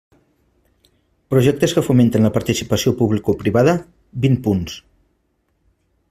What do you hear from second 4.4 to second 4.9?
punts.